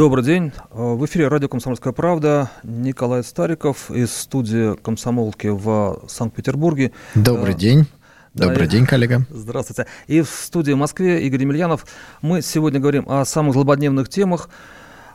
Добрый 0.00 0.24
день. 0.24 0.50
В 0.70 1.04
эфире 1.04 1.28
радио 1.28 1.50
«Комсомольская 1.50 1.92
правда». 1.92 2.50
Николай 2.62 3.22
Стариков 3.22 3.90
из 3.90 4.10
студии 4.10 4.74
«Комсомолки» 4.76 5.48
в 5.48 6.06
Санкт-Петербурге. 6.08 6.92
Добрый 7.14 7.52
день. 7.52 7.84
Добрый 8.32 8.64
да, 8.64 8.66
день, 8.66 8.86
коллега. 8.86 9.26
Здравствуйте. 9.28 9.86
И 10.06 10.22
в 10.22 10.30
студии 10.30 10.72
в 10.72 10.78
Москве 10.78 11.22
Игорь 11.26 11.42
Емельянов. 11.42 11.84
Мы 12.22 12.40
сегодня 12.40 12.80
говорим 12.80 13.10
о 13.10 13.26
самых 13.26 13.52
злободневных 13.52 14.08
темах. 14.08 14.48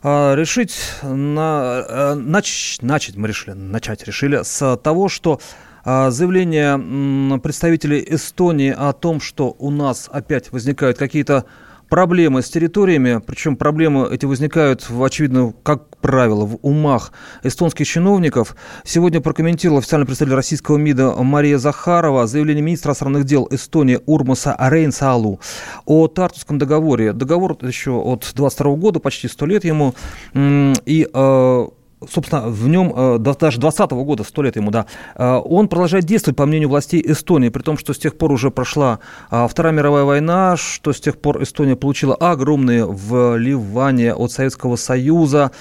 А, 0.04 0.36
решить, 0.36 0.78
на, 1.02 1.84
э, 1.90 2.14
нач, 2.14 2.78
начать 2.82 3.16
мы 3.16 3.28
решили, 3.28 3.56
начать 3.56 4.04
решили 4.04 4.42
с 4.44 4.78
того, 4.78 5.10
что 5.10 5.42
а, 5.84 6.12
заявление 6.12 7.40
представителей 7.40 8.06
Эстонии 8.08 8.70
о 8.78 8.94
том, 8.94 9.20
что 9.20 9.56
у 9.58 9.72
нас 9.72 10.08
опять 10.12 10.52
возникают 10.52 11.00
какие-то 11.00 11.46
проблемы 11.90 12.42
с 12.42 12.50
территориями, 12.50 13.22
причем 13.26 13.56
проблемы 13.56 14.08
эти 14.12 14.26
возникают, 14.26 14.88
очевидно, 14.90 15.54
как 15.64 15.96
правило, 15.98 16.46
в 16.46 16.58
умах 16.62 17.12
эстонских 17.44 17.88
чиновников. 17.88 18.56
Сегодня 18.84 19.22
прокомментировал 19.22 19.80
официальный 19.80 20.06
представитель 20.06 20.36
российского 20.36 20.78
МИДа 20.78 21.16
Мария 21.24 21.58
Захарова 21.58 22.28
заявление 22.28 22.64
министра 22.64 22.90
иностранных 22.90 23.24
дел 23.24 23.48
Эстонии 23.50 24.00
Урмаса 24.06 24.56
Рейнсалу 24.60 25.40
о 25.86 26.08
Тартусском 26.08 26.58
договоре. 26.58 27.14
Договор 27.14 27.58
еще 27.62 27.92
от 27.92 28.32
22 28.36 28.76
года, 28.76 29.00
почти 29.00 29.28
100 29.28 29.46
лет 29.46 29.64
ему. 29.66 29.96
И 30.36 31.10
э, 31.12 31.68
собственно, 32.10 32.48
в 32.48 32.68
нем 32.68 32.94
э, 32.96 33.18
даже 33.20 33.60
2020 33.60 33.92
года, 33.92 34.24
сто 34.24 34.42
лет 34.42 34.56
ему, 34.56 34.72
да, 34.72 34.86
э, 35.16 35.42
он 35.44 35.68
продолжает 35.68 36.06
действовать, 36.06 36.38
по 36.38 36.46
мнению 36.46 36.70
властей 36.70 37.02
Эстонии, 37.06 37.50
при 37.50 37.62
том, 37.62 37.78
что 37.78 37.94
с 37.94 37.98
тех 37.98 38.18
пор 38.18 38.32
уже 38.32 38.52
прошла 38.52 39.00
э, 39.32 39.48
Вторая 39.50 39.74
мировая 39.74 40.04
война, 40.04 40.58
что 40.58 40.94
с 40.94 41.00
тех 41.00 41.18
пор 41.18 41.42
Эстония 41.42 41.76
получила 41.76 42.16
огромные 42.16 42.86
вливания 42.86 44.14
от 44.14 44.32
Советского 44.32 44.76
Союза, 44.76 45.46
а, 45.46 45.52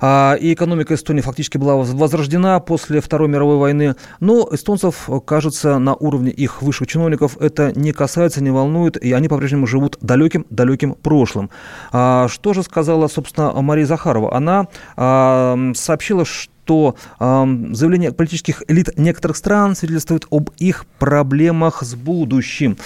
и 0.00 0.52
экономика 0.52 0.94
Эстонии 0.94 1.20
фактически 1.20 1.58
была 1.58 1.76
возрождена 1.76 2.60
после 2.60 3.00
Второй 3.00 3.28
мировой 3.28 3.56
войны. 3.56 3.96
Но 4.20 4.48
эстонцев, 4.50 5.08
кажется, 5.26 5.78
на 5.78 5.94
уровне 5.94 6.30
их 6.30 6.62
высших 6.62 6.88
чиновников 6.88 7.36
это 7.40 7.72
не 7.74 7.92
касается, 7.92 8.42
не 8.42 8.50
волнует, 8.50 8.96
и 8.96 9.12
они 9.12 9.28
по-прежнему 9.28 9.66
живут 9.66 9.98
далеким-далеким 10.00 10.94
прошлым. 10.94 11.50
А, 11.92 12.28
что 12.28 12.52
же 12.52 12.62
сказала, 12.62 13.08
собственно, 13.08 13.52
Мария 13.62 13.86
Захарова? 13.86 14.34
Она 14.34 14.68
а, 14.96 15.72
сообщила, 15.74 16.24
что 16.24 16.54
что 16.64 16.96
э, 17.20 17.46
заявления 17.72 18.12
политических 18.12 18.62
элит 18.68 18.96
некоторых 18.96 19.36
стран 19.36 19.76
свидетельствуют 19.76 20.26
об 20.30 20.50
их 20.56 20.86
проблемах 20.98 21.82
с 21.82 21.94
будущим. 21.94 22.78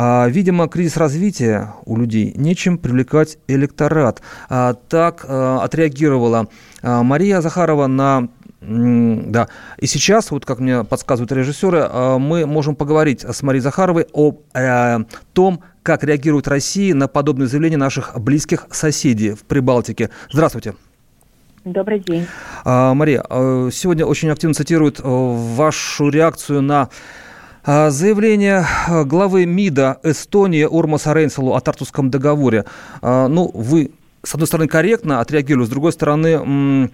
А, 0.00 0.28
видимо, 0.28 0.68
кризис 0.68 0.96
развития 0.96 1.74
у 1.84 1.96
людей, 1.96 2.32
нечем 2.36 2.78
привлекать 2.78 3.36
электорат. 3.48 4.22
А, 4.48 4.74
так 4.74 5.26
а, 5.28 5.60
отреагировала 5.64 6.46
Мария 6.82 7.40
Захарова 7.40 7.88
на 7.88 8.28
да. 8.60 9.48
И 9.78 9.86
сейчас, 9.86 10.32
вот 10.32 10.44
как 10.44 10.58
мне 10.58 10.82
подсказывают 10.82 11.30
режиссеры, 11.30 12.18
мы 12.18 12.44
можем 12.44 12.74
поговорить 12.74 13.22
с 13.22 13.42
Марией 13.42 13.62
Захаровой 13.62 14.08
о 14.12 14.34
э, 14.52 14.98
том, 15.32 15.60
как 15.84 16.02
реагирует 16.02 16.48
Россия 16.48 16.92
на 16.92 17.06
подобные 17.06 17.46
заявления 17.46 17.76
наших 17.76 18.18
близких 18.20 18.66
соседей 18.72 19.30
в 19.30 19.44
Прибалтике. 19.44 20.10
Здравствуйте. 20.32 20.74
Добрый 21.64 22.00
день. 22.00 22.26
Мария, 22.64 23.22
сегодня 23.70 24.04
очень 24.04 24.28
активно 24.30 24.54
цитируют 24.54 25.00
вашу 25.04 26.08
реакцию 26.08 26.62
на 26.62 26.88
заявление 27.68 28.64
а, 28.86 29.04
главы 29.04 29.44
МИДа 29.44 29.98
Эстонии 30.02 30.64
Урмаса 30.64 31.12
Рейнселу 31.12 31.52
о 31.52 31.60
Тартусском 31.60 32.10
договоре. 32.10 32.64
А, 33.02 33.28
ну, 33.28 33.50
вы, 33.52 33.90
с 34.22 34.32
одной 34.32 34.46
стороны, 34.46 34.68
корректно 34.68 35.20
отреагировали, 35.20 35.66
с 35.66 35.68
другой 35.68 35.92
стороны, 35.92 36.90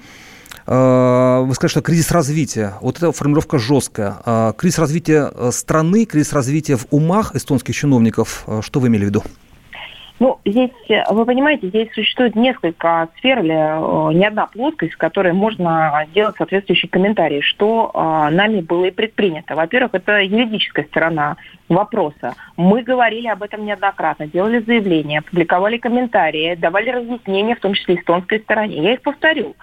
вы 0.66 1.54
сказали, 1.54 1.70
что 1.70 1.82
кризис 1.82 2.10
развития. 2.10 2.74
Вот 2.80 2.96
эта 2.96 3.12
формулировка 3.12 3.58
жесткая. 3.58 4.54
Кризис 4.56 4.78
развития 4.78 5.30
э, 5.32 5.50
страны, 5.52 6.06
кризис 6.06 6.32
развития 6.32 6.76
в 6.76 6.86
умах 6.90 7.36
эстонских 7.36 7.76
чиновников. 7.76 8.46
Что 8.62 8.80
вы 8.80 8.88
имели 8.88 9.04
в 9.04 9.08
виду? 9.08 9.22
Ну, 10.20 10.38
здесь, 10.44 10.70
вы 11.10 11.26
понимаете, 11.26 11.68
здесь 11.68 11.92
существует 11.92 12.36
несколько 12.36 13.08
сфер 13.16 13.40
или 13.40 13.52
э, 13.52 14.14
не 14.14 14.24
одна 14.24 14.46
плоскость, 14.46 14.92
в 14.92 14.96
которой 14.96 15.32
можно 15.32 16.06
делать 16.14 16.36
соответствующие 16.36 16.88
комментарии, 16.88 17.40
что 17.40 17.90
э, 17.92 18.30
нами 18.30 18.60
было 18.60 18.84
и 18.84 18.90
предпринято. 18.92 19.56
Во-первых, 19.56 19.94
это 19.94 20.20
юридическая 20.20 20.84
сторона 20.84 21.36
вопроса. 21.68 22.34
Мы 22.56 22.82
говорили 22.82 23.26
об 23.26 23.42
этом 23.42 23.64
неоднократно, 23.64 24.28
делали 24.28 24.60
заявления, 24.60 25.20
публиковали 25.20 25.78
комментарии, 25.78 26.54
давали 26.54 26.90
разъяснения, 26.90 27.56
в 27.56 27.60
том 27.60 27.74
числе 27.74 27.96
эстонской 27.96 28.38
стороне. 28.38 28.84
Я 28.84 28.94
их 28.94 29.02
повторю. 29.02 29.56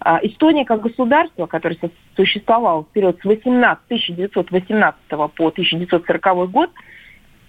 А, 0.00 0.20
Эстония 0.22 0.64
как 0.64 0.80
государство, 0.80 1.46
которое 1.46 1.76
существовало 2.14 2.84
в 2.84 2.88
период 2.92 3.18
с 3.20 3.24
18, 3.24 3.84
1918 3.86 5.00
по 5.08 5.48
1940 5.48 6.50
год, 6.50 6.70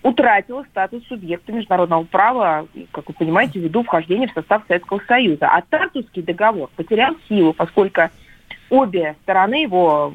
утратила 0.04 0.64
статус 0.72 1.06
субъекта 1.08 1.52
международного 1.52 2.04
права, 2.04 2.68
как 2.92 3.08
вы 3.08 3.14
понимаете, 3.14 3.60
ввиду 3.60 3.84
вхождения 3.84 4.28
в 4.28 4.34
состав 4.34 4.64
Советского 4.68 5.02
Союза. 5.08 5.48
А 5.48 5.62
Тартусский 5.62 6.22
договор 6.22 6.70
потерял 6.76 7.16
силу, 7.28 7.54
поскольку 7.54 8.04
обе 8.70 9.16
стороны 9.24 9.64
его 9.64 10.14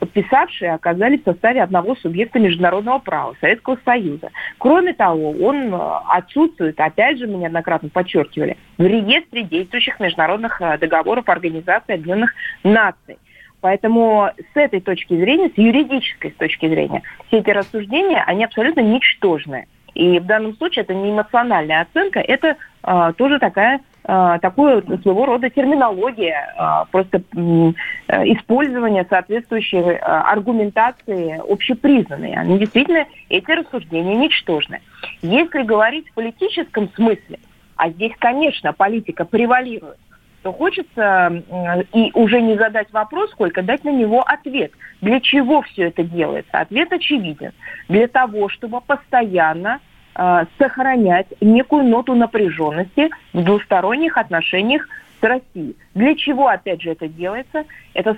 подписавшие 0.00 0.72
оказались 0.72 1.20
в 1.20 1.24
составе 1.24 1.62
одного 1.62 1.94
субъекта 1.94 2.38
международного 2.38 2.98
права, 2.98 3.34
Советского 3.40 3.78
Союза. 3.84 4.30
Кроме 4.58 4.94
того, 4.94 5.30
он 5.30 5.72
э, 5.72 5.78
отсутствует, 6.08 6.80
опять 6.80 7.18
же, 7.18 7.26
мы 7.26 7.34
неоднократно 7.34 7.90
подчеркивали, 7.90 8.56
в 8.78 8.82
реестре 8.82 9.42
действующих 9.42 10.00
международных 10.00 10.60
э, 10.62 10.78
договоров 10.78 11.28
Организации 11.28 11.92
Объединенных 11.92 12.32
Наций. 12.64 13.18
Поэтому 13.60 14.30
с 14.36 14.56
этой 14.56 14.80
точки 14.80 15.14
зрения, 15.14 15.50
с 15.54 15.58
юридической 15.58 16.30
точки 16.30 16.68
зрения, 16.68 17.02
все 17.26 17.38
эти 17.38 17.50
рассуждения, 17.50 18.22
они 18.26 18.44
абсолютно 18.44 18.80
ничтожные. 18.80 19.66
И 19.94 20.18
в 20.18 20.26
данном 20.26 20.56
случае 20.56 20.84
это 20.84 20.94
не 20.94 21.10
эмоциональная 21.10 21.82
оценка, 21.82 22.20
это 22.20 22.56
э, 22.84 23.12
тоже 23.16 23.38
такая 23.38 23.80
э, 24.04 24.38
такое 24.40 24.82
своего 25.02 25.26
рода 25.26 25.50
терминология, 25.50 26.54
э, 26.56 26.90
просто 26.90 27.18
э, 27.18 27.40
использование 28.32 29.04
соответствующей 29.10 29.78
э, 29.78 29.96
аргументации 29.96 31.42
общепризнанной. 31.52 32.34
Они 32.34 32.58
действительно, 32.58 33.06
эти 33.28 33.50
рассуждения 33.50 34.14
ничтожны. 34.14 34.80
Если 35.22 35.62
говорить 35.62 36.08
в 36.08 36.14
политическом 36.14 36.88
смысле, 36.94 37.40
а 37.76 37.90
здесь, 37.90 38.12
конечно, 38.18 38.72
политика 38.72 39.24
превалирует, 39.24 39.96
то 40.42 40.52
хочется 40.52 41.42
и 41.92 42.10
уже 42.14 42.40
не 42.40 42.56
задать 42.56 42.90
вопрос, 42.92 43.30
сколько 43.30 43.62
дать 43.62 43.84
на 43.84 43.90
него 43.90 44.22
ответ. 44.22 44.72
Для 45.00 45.20
чего 45.20 45.62
все 45.62 45.88
это 45.88 46.02
делается? 46.02 46.50
Ответ 46.52 46.92
очевиден. 46.92 47.52
Для 47.88 48.08
того, 48.08 48.48
чтобы 48.48 48.80
постоянно 48.80 49.80
э, 50.14 50.44
сохранять 50.58 51.26
некую 51.40 51.84
ноту 51.84 52.14
напряженности 52.14 53.10
в 53.32 53.44
двусторонних 53.44 54.16
отношениях 54.16 54.88
с 55.20 55.22
Россией. 55.22 55.76
Для 55.94 56.14
чего, 56.14 56.48
опять 56.48 56.80
же, 56.80 56.90
это 56.90 57.06
делается? 57.06 57.64
Это, 57.92 58.16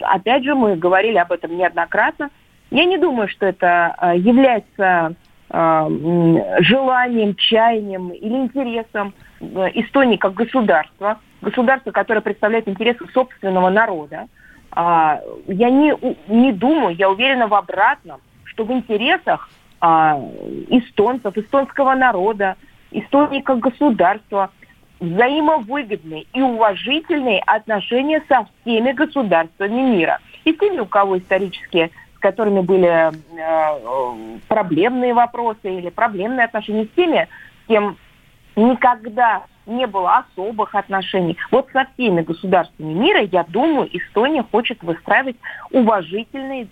опять 0.00 0.44
же, 0.44 0.54
мы 0.54 0.76
говорили 0.76 1.16
об 1.16 1.32
этом 1.32 1.56
неоднократно. 1.56 2.30
Я 2.70 2.84
не 2.84 2.98
думаю, 2.98 3.28
что 3.28 3.46
это 3.46 3.96
э, 4.00 4.18
является 4.18 5.14
э, 5.50 5.88
желанием, 6.60 7.34
чаянием 7.34 8.10
или 8.10 8.36
интересом 8.36 9.14
Эстонии 9.40 10.16
как 10.16 10.34
государства, 10.34 11.18
государство, 11.46 11.92
которое 11.92 12.20
представляет 12.20 12.68
интересы 12.68 13.06
собственного 13.14 13.70
народа, 13.70 14.26
а, 14.72 15.20
я 15.46 15.70
не, 15.70 15.94
не 16.28 16.52
думаю, 16.52 16.96
я 16.96 17.08
уверена 17.08 17.46
в 17.46 17.54
обратном, 17.54 18.20
что 18.44 18.64
в 18.64 18.72
интересах 18.72 19.48
а, 19.80 20.20
эстонцев, 20.68 21.36
эстонского 21.36 21.94
народа, 21.94 22.56
Эстонии 22.92 23.40
как 23.40 23.58
государства 23.58 24.50
взаимовыгодные 25.00 26.24
и 26.32 26.40
уважительные 26.40 27.40
отношения 27.40 28.22
со 28.28 28.46
всеми 28.60 28.92
государствами 28.92 29.82
мира. 29.82 30.20
И 30.44 30.52
с 30.52 30.58
теми, 30.58 30.78
у 30.78 30.86
кого 30.86 31.18
исторические, 31.18 31.90
с 32.16 32.18
которыми 32.18 32.60
были 32.60 32.88
э, 32.88 34.38
проблемные 34.48 35.12
вопросы 35.12 35.58
или 35.64 35.90
проблемные 35.90 36.46
отношения, 36.46 36.84
с 36.84 36.96
теми, 36.96 37.28
с 37.64 37.68
кем 37.68 37.96
никогда 38.56 39.44
не 39.66 39.86
было 39.86 40.18
особых 40.18 40.74
отношений. 40.74 41.36
Вот 41.50 41.68
со 41.72 41.86
всеми 41.94 42.22
государствами 42.22 42.92
мира, 42.92 43.22
я 43.22 43.44
думаю, 43.44 43.88
Эстония 43.96 44.44
хочет 44.50 44.82
выстраивать 44.82 45.36
уважительные, 45.70 46.68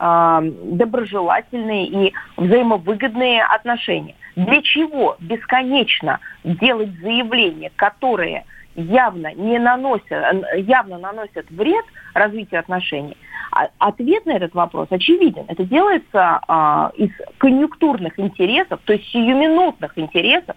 э, 0.00 0.52
доброжелательные 0.64 1.86
и 1.86 2.14
взаимовыгодные 2.36 3.42
отношения. 3.44 4.14
Для 4.36 4.62
чего 4.62 5.16
бесконечно 5.20 6.20
делать 6.44 6.90
заявления, 7.00 7.70
которые 7.76 8.44
явно 8.74 9.34
не 9.34 9.58
наносят, 9.58 10.10
явно 10.56 10.98
наносят 10.98 11.50
вред 11.50 11.84
развитию 12.14 12.60
отношений? 12.60 13.16
А 13.50 13.68
ответ 13.78 14.26
на 14.26 14.32
этот 14.32 14.54
вопрос 14.54 14.88
очевиден. 14.90 15.44
Это 15.48 15.64
делается 15.64 16.40
э, 16.46 16.90
из 16.96 17.10
конъюнктурных 17.38 18.18
интересов, 18.18 18.80
то 18.84 18.92
есть 18.92 19.06
сиюминутных 19.10 19.98
интересов 19.98 20.56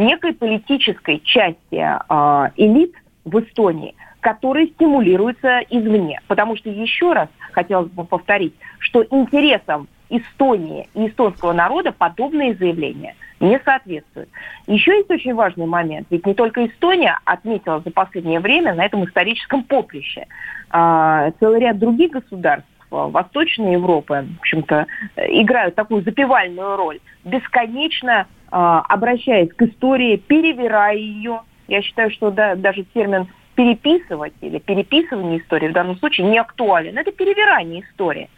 некой 0.00 0.32
политической 0.32 1.20
части 1.20 1.76
э, 1.76 2.50
элит 2.56 2.94
в 3.24 3.38
Эстонии, 3.40 3.94
которые 4.20 4.68
стимулируются 4.68 5.60
извне. 5.70 6.20
Потому 6.26 6.56
что, 6.56 6.70
еще 6.70 7.12
раз 7.12 7.28
хотелось 7.52 7.90
бы 7.90 8.04
повторить, 8.04 8.54
что 8.78 9.04
интересам 9.10 9.88
Эстонии 10.08 10.88
и 10.94 11.06
эстонского 11.06 11.52
народа 11.52 11.92
подобные 11.92 12.54
заявления 12.54 13.14
не 13.38 13.58
соответствуют. 13.60 14.28
Еще 14.66 14.96
есть 14.98 15.10
очень 15.10 15.34
важный 15.34 15.66
момент. 15.66 16.08
Ведь 16.10 16.26
не 16.26 16.34
только 16.34 16.66
Эстония 16.66 17.18
отметила 17.24 17.80
за 17.80 17.90
последнее 17.90 18.40
время 18.40 18.74
на 18.74 18.84
этом 18.84 19.04
историческом 19.04 19.62
поприще. 19.62 20.26
А, 20.70 21.30
целый 21.38 21.60
ряд 21.60 21.78
других 21.78 22.10
государств 22.10 22.68
Восточной 22.90 23.74
Европы, 23.74 24.26
в 24.36 24.40
общем-то, 24.40 24.86
играют 25.16 25.76
такую 25.76 26.02
запевальную 26.02 26.76
роль, 26.76 26.98
бесконечно 27.24 28.26
обращаясь 28.50 29.52
к 29.52 29.62
истории, 29.62 30.16
перевирая 30.16 30.96
ее. 30.96 31.42
Я 31.68 31.82
считаю, 31.82 32.10
что 32.10 32.30
да, 32.30 32.56
даже 32.56 32.84
термин 32.84 33.28
переписывать 33.54 34.32
или 34.40 34.58
переписывание 34.58 35.38
истории 35.38 35.68
в 35.68 35.72
данном 35.72 35.96
случае 35.98 36.28
не 36.28 36.38
актуален. 36.38 36.96
Это 36.96 37.12
перевирание 37.12 37.82
истории. 37.82 38.28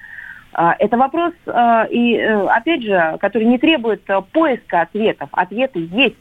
А, 0.54 0.74
это 0.78 0.98
вопрос, 0.98 1.32
а, 1.46 1.84
и 1.84 2.16
э, 2.16 2.46
опять 2.46 2.82
же, 2.82 3.16
который 3.20 3.44
не 3.44 3.58
требует 3.58 4.02
э, 4.10 4.20
поиска 4.32 4.82
ответов. 4.82 5.28
Ответы 5.32 5.88
есть. 5.90 6.16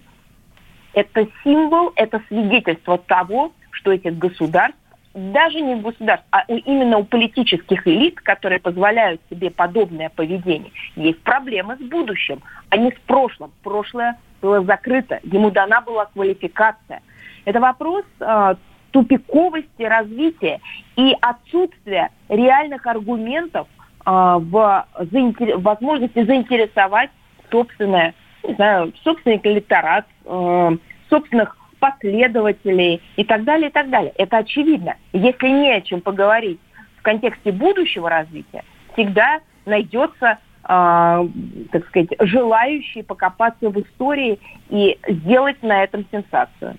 Это 0.94 1.28
символ, 1.44 1.92
это 1.96 2.22
свидетельство 2.28 2.98
того, 2.98 3.52
что 3.72 3.92
этих 3.92 4.18
государств, 4.18 4.78
даже 5.14 5.60
не 5.60 5.76
государств, 5.76 6.26
а 6.32 6.44
именно 6.48 6.98
у 6.98 7.04
политических 7.04 7.86
элит, 7.88 8.20
которые 8.22 8.60
позволяют 8.60 9.22
себе 9.30 9.52
подобное 9.52 10.10
поведение, 10.10 10.72
есть 10.96 11.22
проблемы 11.22 11.76
с 11.78 11.82
будущим, 11.82 12.42
а 12.70 12.78
не 12.78 12.92
с 12.92 12.96
прошлым. 13.06 13.52
Прошлое 13.64 14.18
было 14.42 14.64
закрыто, 14.64 15.20
ему 15.24 15.52
дана 15.52 15.82
была 15.82 16.06
квалификация. 16.06 17.02
Это 17.46 17.60
вопрос 17.60 18.06
э, 18.20 18.56
тупиковости 18.92 19.84
развития 19.84 20.60
и 20.96 21.16
отсутствия 21.22 22.10
реальных 22.30 22.86
аргументов 22.86 23.68
а, 24.06 24.40
в 24.40 24.86
заинтер... 25.12 25.58
возможности 25.58 26.24
заинтересовать 26.24 27.10
собственное, 27.52 28.14
не 28.44 28.54
знаю, 28.56 28.94
собственный 29.04 29.40
электорат, 29.44 30.06
э, 30.26 30.78
собственных 31.10 31.58
последователей 31.82 33.02
и 33.18 33.26
так 33.26 33.44
далее, 33.44 33.70
и 33.70 33.74
так 33.74 33.90
далее. 33.90 34.14
Это 34.18 34.38
очевидно. 34.38 34.96
Если 35.12 35.48
не 35.50 35.72
о 35.74 35.82
чем 35.82 36.00
поговорить 36.00 36.60
в 36.98 37.02
контексте 37.02 37.52
будущего 37.52 38.10
развития, 38.10 38.64
всегда 38.94 39.40
найдется, 39.66 40.38
э, 40.64 41.28
так 41.72 41.88
сказать, 41.88 42.10
желающий 42.20 43.02
покопаться 43.02 43.70
в 43.70 43.82
истории 43.82 44.40
и 44.70 44.98
сделать 45.08 45.62
на 45.64 45.84
этом 45.84 46.06
сенсацию. 46.12 46.78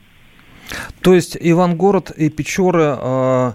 То 1.03 1.13
есть 1.13 1.37
Ивангород 1.39 2.13
и 2.13 2.31
Печоры 2.31 2.97
э, 2.97 3.53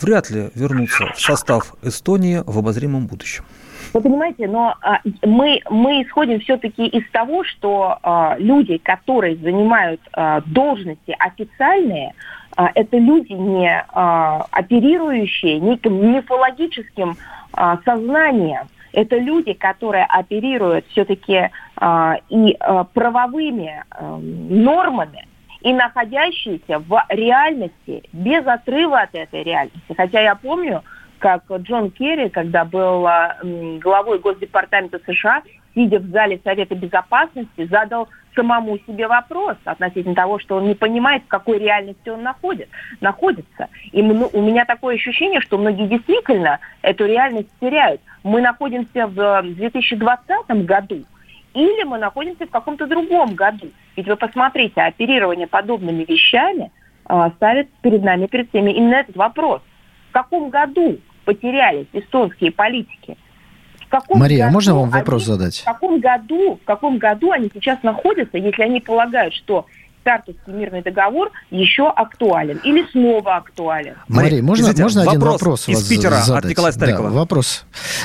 вряд 0.00 0.30
ли 0.30 0.48
вернутся 0.54 1.12
в 1.14 1.20
состав 1.20 1.74
Эстонии 1.82 2.42
в 2.46 2.58
обозримом 2.58 3.06
будущем. 3.06 3.44
Вы 3.94 4.00
понимаете, 4.02 4.46
но 4.46 4.74
а, 4.82 5.00
мы, 5.24 5.60
мы 5.70 6.02
исходим 6.02 6.40
все-таки 6.40 6.86
из 6.86 7.08
того, 7.10 7.44
что 7.44 7.98
а, 8.02 8.36
люди, 8.38 8.76
которые 8.78 9.36
занимают 9.36 10.00
а, 10.12 10.42
должности 10.42 11.16
официальные, 11.18 12.12
а, 12.56 12.70
это 12.74 12.98
люди, 12.98 13.32
не 13.32 13.84
а, 13.88 14.46
оперирующие 14.50 15.60
неким 15.60 16.12
мифологическим 16.12 17.16
а, 17.52 17.78
сознанием. 17.84 18.66
Это 18.92 19.18
люди, 19.18 19.52
которые 19.52 20.04
оперируют 20.04 20.86
все-таки 20.88 21.50
а, 21.76 22.16
и 22.28 22.56
а, 22.60 22.84
правовыми 22.84 23.84
а, 23.90 24.18
нормами, 24.18 25.26
и 25.60 25.72
находящиеся 25.72 26.78
в 26.78 27.04
реальности, 27.08 28.04
без 28.12 28.46
отрыва 28.46 29.00
от 29.00 29.14
этой 29.14 29.42
реальности. 29.42 29.94
Хотя 29.96 30.20
я 30.20 30.34
помню, 30.34 30.82
как 31.18 31.44
Джон 31.50 31.90
Керри, 31.90 32.28
когда 32.28 32.64
был 32.64 33.06
а, 33.06 33.36
главой 33.80 34.18
Госдепартамента 34.18 35.00
США, 35.06 35.42
сидя 35.74 35.98
в 35.98 36.06
зале 36.06 36.40
Совета 36.44 36.74
Безопасности, 36.74 37.66
задал 37.66 38.08
самому 38.34 38.78
себе 38.86 39.08
вопрос 39.08 39.56
относительно 39.64 40.14
того, 40.14 40.38
что 40.38 40.56
он 40.56 40.68
не 40.68 40.74
понимает, 40.74 41.22
в 41.24 41.28
какой 41.28 41.58
реальности 41.58 42.08
он 42.08 42.22
находит, 42.22 42.68
находится. 43.00 43.68
И 43.92 44.02
у 44.02 44.42
меня 44.42 44.64
такое 44.64 44.96
ощущение, 44.96 45.40
что 45.40 45.58
многие 45.58 45.88
действительно 45.88 46.60
эту 46.82 47.06
реальность 47.06 47.48
теряют. 47.60 48.00
Мы 48.22 48.40
находимся 48.42 49.06
в 49.06 49.42
2020 49.42 50.66
году, 50.66 51.04
или 51.54 51.84
мы 51.84 51.98
находимся 51.98 52.46
в 52.46 52.50
каком-то 52.50 52.86
другом 52.86 53.34
году. 53.34 53.68
Ведь 53.96 54.06
вы 54.06 54.16
посмотрите, 54.16 54.82
оперирование 54.82 55.46
подобными 55.46 56.04
вещами 56.04 56.70
э, 57.08 57.30
ставит 57.36 57.70
перед 57.80 58.02
нами, 58.02 58.26
перед 58.26 58.50
всеми 58.50 58.72
именно 58.72 58.96
этот 58.96 59.16
вопрос. 59.16 59.62
В 60.16 60.18
каком 60.18 60.48
году 60.48 60.98
потерялись 61.26 61.88
эстонские 61.92 62.50
политики? 62.50 63.18
В 63.80 63.88
каком 63.88 64.18
Мария, 64.18 64.38
году 64.38 64.48
а 64.48 64.52
можно 64.54 64.74
вам 64.74 64.88
вопрос 64.88 65.28
они, 65.28 65.36
задать? 65.36 65.58
В 65.58 65.64
каком 65.66 66.00
году, 66.00 66.54
в 66.54 66.64
каком 66.64 66.96
году 66.96 67.32
они 67.32 67.50
сейчас 67.52 67.82
находятся, 67.82 68.38
если 68.38 68.62
они 68.62 68.80
полагают, 68.80 69.34
что 69.34 69.66
Тартовский 70.06 70.52
мирный 70.52 70.82
договор 70.82 71.32
еще 71.50 71.88
актуален 71.88 72.58
или 72.58 72.86
снова 72.92 73.38
актуален. 73.38 73.94
Мария, 74.06 74.40
можно, 74.40 74.62
Извините, 74.62 74.82
можно 74.84 75.02
один 75.02 75.20
вопрос 75.20 75.68
из 75.68 75.82
Питера 75.82 76.20
задать? 76.20 76.44
от 76.44 76.50
Николая 76.50 76.70
Старикова? 76.70 77.10
Да, 77.10 77.16
вопрос. 77.16 77.64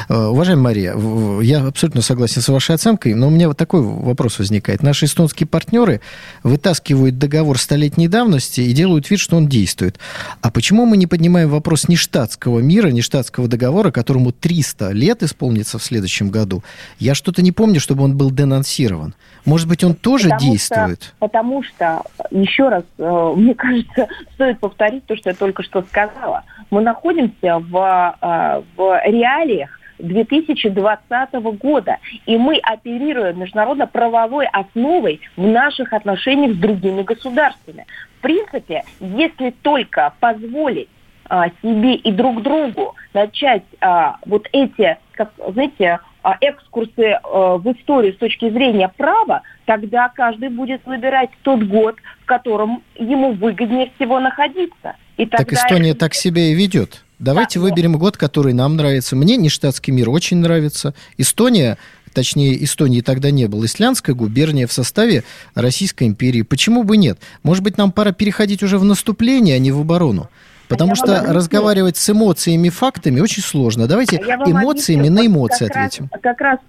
Э, 0.10 0.16
уважаемая 0.16 0.64
Мария, 0.64 1.42
я 1.44 1.64
абсолютно 1.64 2.02
согласен 2.02 2.42
с 2.42 2.50
вашей 2.50 2.74
оценкой, 2.74 3.14
но 3.14 3.28
у 3.28 3.30
меня 3.30 3.50
вот 3.50 3.58
такой 3.58 3.84
вопрос 3.84 4.40
возникает. 4.40 4.82
Наши 4.82 5.06
эстонские 5.06 5.46
партнеры 5.46 6.02
вытаскивают 6.42 7.20
договор 7.20 7.60
столетней 7.60 8.08
давности 8.08 8.62
и 8.62 8.74
делают 8.74 9.08
вид, 9.12 9.20
что 9.20 9.38
он 9.38 9.46
действует. 9.48 10.00
А 10.42 10.50
почему 10.50 10.88
мы 10.88 10.98
не 10.98 11.06
поднимаем 11.06 11.50
вопрос 11.50 11.88
нештатского 11.88 12.62
мира, 12.62 12.88
нештатского 12.88 13.48
договора, 13.48 13.92
которому 13.92 14.32
300 14.32 14.90
лет 14.90 15.22
исполнится 15.22 15.78
в 15.78 15.84
следующем 15.84 16.32
году? 16.32 16.64
Я 16.98 17.14
что-то 17.14 17.44
не 17.44 17.52
помню, 17.52 17.80
чтобы 17.80 18.04
он 18.04 18.18
был 18.18 18.32
денонсирован. 18.32 19.14
Может 19.46 19.68
быть, 19.68 19.84
он 19.84 19.94
тоже 19.94 20.30
потому 20.30 20.52
действует? 20.52 21.04
Что, 21.04 21.14
потому 21.20 21.64
что, 21.64 21.91
еще 22.30 22.70
раз, 22.70 22.84
э, 22.98 23.34
мне 23.36 23.54
кажется, 23.56 24.08
стоит 24.34 24.60
повторить 24.60 25.06
то, 25.06 25.16
что 25.16 25.30
я 25.30 25.36
только 25.36 25.64
что 25.64 25.82
сказала. 25.84 26.44
Мы 26.70 26.82
находимся 26.82 27.60
в, 27.60 28.18
э, 28.22 28.62
в 28.76 29.02
реалиях 29.06 29.78
2020 30.00 31.34
года. 31.60 31.98
И 32.26 32.38
мы 32.38 32.58
оперируем 32.58 33.40
международно-правовой 33.40 34.48
основой 34.48 35.22
в 35.38 35.46
наших 35.46 35.94
отношениях 35.94 36.56
с 36.56 36.58
другими 36.58 37.04
государствами. 37.04 37.86
В 38.18 38.22
принципе, 38.22 38.84
если 39.00 39.52
только 39.62 40.14
позволить 40.20 40.90
а, 41.30 41.50
себе 41.62 41.96
и 41.96 42.12
друг 42.12 42.42
другу 42.42 42.96
начать 43.14 43.64
а, 43.80 44.18
вот 44.26 44.50
эти, 44.52 44.98
как, 45.14 45.32
знаете, 45.48 46.00
экскурсы 46.42 47.20
а, 47.24 47.58
в 47.58 47.72
историю 47.72 48.14
с 48.14 48.18
точки 48.18 48.50
зрения 48.50 48.92
права, 48.96 49.42
тогда 49.66 50.10
каждый 50.10 50.50
будет 50.50 50.82
выбирать 50.86 51.30
тот 51.44 51.64
год, 51.64 51.96
в 52.24 52.26
котором 52.26 52.84
ему 52.96 53.34
выгоднее 53.34 53.92
всего 53.96 54.20
находиться. 54.20 54.96
И 55.18 55.26
тогда... 55.26 55.38
Так 55.38 55.54
Эстония 55.54 55.94
так 55.94 56.14
себя 56.14 56.44
и 56.44 56.54
ведет. 56.54 57.04
Давайте 57.20 57.60
да, 57.60 57.66
выберем 57.66 57.98
год, 57.98 58.18
который 58.18 58.54
нам 58.54 58.76
нравится. 58.76 59.16
Мне 59.16 59.38
нештатский 59.38 59.94
мир 59.94 60.10
очень 60.10 60.38
нравится. 60.38 60.96
Эстония 61.18 61.78
точнее, 62.14 62.64
Эстонии 62.64 63.02
тогда 63.02 63.32
не 63.32 63.48
было, 63.48 63.66
исландская 63.66 64.16
губерния 64.16 64.68
в 64.68 64.74
составе 64.74 65.24
Российской 65.56 66.08
империи. 66.08 66.42
Почему 66.42 66.84
бы 66.84 66.98
нет? 66.98 67.20
Может 67.44 67.64
быть, 67.64 67.78
нам 67.78 67.92
пора 67.92 68.12
переходить 68.12 68.64
уже 68.64 68.78
в 68.78 68.84
наступление, 68.84 69.56
а 69.56 69.60
не 69.60 69.72
в 69.72 69.80
оборону? 69.80 70.30
Потому 70.72 70.96
что 70.96 71.18
объясню. 71.18 71.34
разговаривать 71.34 71.98
с 71.98 72.10
эмоциями 72.10 72.68
и 72.68 72.70
фактами 72.70 73.20
очень 73.20 73.44
сложно. 73.44 73.88
Давайте 73.88 74.18
эмоциями 74.18 75.08
объясню. 75.08 75.22
на 75.22 75.28
эмоции 75.28 75.68
как 75.68 75.76
ответим. 75.76 76.10
Раз, 76.12 76.22
как, 76.22 76.42
раз, 76.42 76.60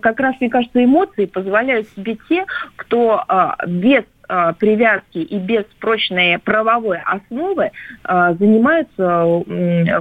как 0.00 0.20
раз, 0.20 0.34
мне 0.40 0.50
кажется, 0.50 0.84
эмоции 0.84 1.26
позволяют 1.26 1.88
себе 1.96 2.16
те, 2.28 2.46
кто 2.76 3.24
а, 3.26 3.56
без 3.66 4.04
а, 4.28 4.52
привязки 4.52 5.18
и 5.18 5.38
без 5.38 5.64
прочной 5.80 6.38
правовой 6.38 6.98
основы 6.98 7.72
а, 8.04 8.34
занимаются 8.34 8.92
а, 8.98 9.42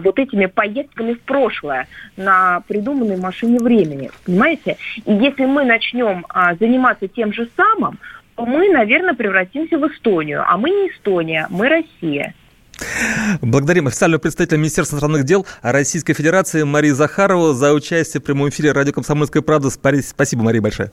вот 0.04 0.20
этими 0.20 0.46
поездками 0.46 1.14
в 1.14 1.22
прошлое 1.22 1.88
на 2.16 2.62
придуманной 2.68 3.18
машине 3.18 3.58
времени. 3.58 4.12
Понимаете? 4.26 4.78
И 5.06 5.14
если 5.14 5.46
мы 5.46 5.66
начнем 5.66 6.28
а, 6.30 6.54
заниматься 6.56 7.08
тем 7.08 7.34
же 7.34 7.50
самым, 7.58 7.98
то 8.36 8.46
мы, 8.46 8.70
наверное, 8.70 9.16
превратимся 9.16 9.80
в 9.80 9.88
Эстонию. 9.88 10.44
А 10.48 10.58
мы 10.58 10.70
не 10.70 10.90
Эстония, 10.90 11.48
мы 11.50 11.68
Россия. 11.68 12.36
Благодарим 13.42 13.88
официального 13.88 14.20
представителя 14.20 14.58
Министерства 14.58 14.96
иностранных 14.96 15.24
дел 15.24 15.46
Российской 15.62 16.14
Федерации 16.14 16.64
Марии 16.64 16.92
Захарову 16.92 17.54
за 17.54 17.74
участие 17.74 18.22
в 18.22 18.24
прямом 18.24 18.50
эфире 18.50 18.72
радио 18.72 18.94
«Комсомольская 18.94 19.42
правда». 19.42 19.70
Спасибо, 19.70 20.44
Мария, 20.44 20.62
большое. 20.62 20.92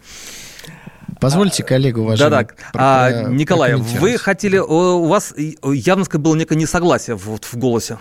Позвольте 1.21 1.62
коллегу 1.62 2.03
уважаемый. 2.03 2.31
Да-да. 2.31 2.49
А, 2.75 3.23
Николай, 3.29 3.75
вы 3.75 4.19
хотели, 4.19 4.59
у 4.59 5.07
вас 5.07 5.35
явно 5.37 6.05
было 6.05 6.35
некое 6.35 6.57
несогласие 6.57 7.17
в, 7.17 7.38
в 7.41 7.57
голосе. 7.57 7.99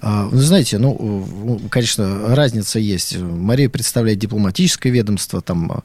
А, 0.00 0.26
вы 0.26 0.38
знаете, 0.38 0.78
ну, 0.78 1.60
конечно, 1.70 2.34
разница 2.34 2.78
есть. 2.78 3.16
Мария 3.18 3.68
представляет 3.68 4.18
дипломатическое 4.18 4.92
ведомство, 4.92 5.40
там 5.40 5.82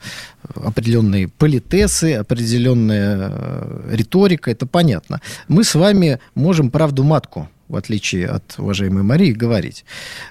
определенные 0.55 1.27
политесы, 1.27 2.15
определенная 2.15 3.29
э, 3.31 3.89
риторика, 3.91 4.51
это 4.51 4.65
понятно. 4.65 5.21
Мы 5.47 5.63
с 5.63 5.75
вами 5.75 6.19
можем 6.35 6.71
правду 6.71 7.03
матку 7.03 7.49
в 7.71 7.77
отличие 7.77 8.27
от 8.27 8.55
уважаемой 8.57 9.01
Марии, 9.01 9.31
говорить. 9.31 9.85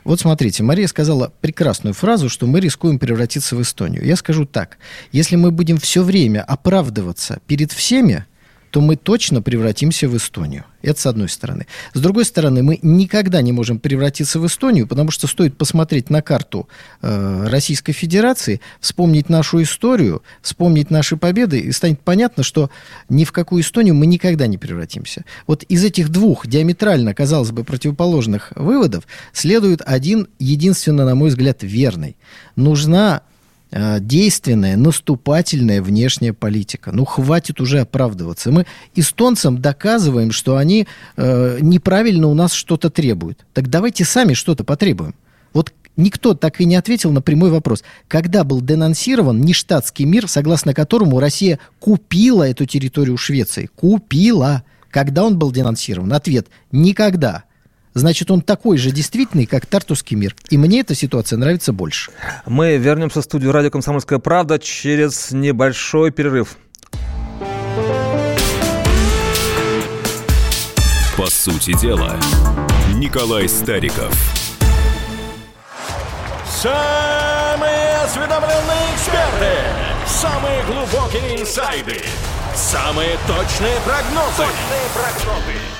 Вот 0.05 0.21
смотрите, 0.21 0.63
Мария 0.63 0.87
сказала 0.87 1.33
прекрасную 1.41 1.95
фразу, 1.95 2.29
что 2.29 2.47
мы 2.47 2.61
рискуем 2.61 2.99
превратиться 2.99 3.57
в 3.57 3.63
Эстонию. 3.63 4.05
Я 4.05 4.17
скажу 4.17 4.45
так, 4.45 4.77
если 5.11 5.37
мы 5.37 5.51
будем 5.51 5.79
все 5.79 6.03
время 6.03 6.43
оправдываться 6.43 7.41
перед 7.47 7.73
всеми, 7.73 8.27
то 8.71 8.81
мы 8.81 8.97
точно 8.97 9.43
превратимся 9.43 10.09
в 10.09 10.17
Эстонию. 10.17 10.65
Это 10.83 10.99
с 10.99 11.07
одной 11.07 11.29
стороны. 11.29 11.67
С 11.93 12.01
другой 12.01 12.25
стороны, 12.25 12.63
мы 12.63 12.79
никогда 12.83 13.43
не 13.43 13.53
можем 13.53 13.79
превратиться 13.79 14.41
в 14.41 14.47
Эстонию, 14.47 14.87
потому 14.87 15.11
что 15.11 15.27
стоит 15.27 15.57
посмотреть 15.59 16.09
на 16.09 16.23
карту 16.23 16.69
э, 17.03 17.47
Российской 17.49 17.93
Федерации, 17.93 18.61
вспомнить 18.81 19.29
нашу 19.29 19.63
историю, 19.63 20.23
вспомнить 20.41 20.91
наши 20.91 21.17
победы, 21.17 21.61
и 21.61 21.73
станет 21.73 22.01
понятно, 22.01 22.43
что 22.43 22.71
ни 23.09 23.25
в 23.25 23.33
какую 23.33 23.63
Эстонию 23.63 23.95
мы 23.95 24.07
никогда 24.07 24.47
не 24.47 24.57
превратимся. 24.57 25.25
Вот 25.47 25.65
из 25.65 25.85
этих 25.85 26.09
двух 26.09 26.47
диаметрально, 26.47 27.13
казалось 27.13 27.51
бы, 27.51 27.65
противоположных 27.65 28.53
выводов 28.57 29.05
следует 29.33 29.83
один, 29.85 30.29
единственно, 30.39 31.05
на 31.05 31.15
мой 31.15 31.29
взгляд, 31.29 31.59
верный. 31.63 32.17
Нужна 32.57 33.23
действенная, 33.73 34.77
наступательная 34.77 35.83
внешняя 35.83 36.33
политика. 36.33 36.93
Ну, 36.93 37.05
хватит 37.05 37.61
уже 37.61 37.81
оправдываться. 37.81 38.51
Мы 38.51 38.67
эстонцам 38.95 39.61
доказываем, 39.61 40.33
что 40.33 40.57
они 40.57 40.87
э, 41.17 41.59
неправильно 41.61 42.29
у 42.29 42.35
нас 42.35 42.53
что-то 42.53 42.91
требуют. 42.91 43.45
Так 43.53 43.69
давайте 43.69 44.05
сами 44.05 44.35
что-то 44.35 44.65
потребуем. 44.65 45.15
Вот 45.53 45.73
никто 45.97 46.35
так 46.35 46.61
и 46.61 46.65
не 46.65 46.77
ответил 46.77 47.13
на 47.13 47.23
прямой 47.23 47.51
вопрос. 47.51 47.85
Когда 48.09 48.45
был 48.45 48.61
денонсирован 48.61 49.41
нештатский 49.41 50.05
мир, 50.05 50.29
согласно 50.29 50.75
которому 50.75 51.21
Россия 51.21 51.59
купила 51.79 52.49
эту 52.49 52.67
территорию 52.67 53.17
Швеции? 53.17 53.67
Купила. 53.75 54.65
Когда 54.91 55.25
он 55.25 55.39
был 55.39 55.53
денонсирован? 55.53 56.13
Ответ– 56.13 56.49
никогда 56.73 57.45
значит, 57.95 58.31
он 58.31 58.43
такой 58.43 58.79
же 58.79 58.91
действительный, 58.91 59.47
как 59.47 59.67
Тартусский 59.67 60.17
мир. 60.17 60.35
И 60.51 60.59
мне 60.59 60.81
эта 60.81 60.95
ситуация 60.95 61.37
нравится 61.37 61.73
больше. 61.73 62.13
Мы 62.47 62.77
вернемся 62.77 63.21
в 63.21 63.25
студию 63.25 63.53
«Радио 63.53 63.71
Комсомольская 63.71 64.19
правда» 64.19 64.59
через 64.59 65.31
небольшой 65.33 66.11
перерыв. 66.11 66.57
По 71.17 71.27
сути 71.27 71.79
дела, 71.79 72.17
Николай 72.95 73.49
Стариков. 73.49 74.15
Самые 76.49 77.97
осведомленные 78.05 78.95
эксперты, 78.95 79.53
самые 80.07 80.63
глубокие 80.65 81.41
инсайды, 81.41 82.01
самые 82.55 83.17
точные 83.27 83.77
прогнозы. 83.85 84.37
Точные 84.37 84.89
прогнозы 84.95 85.80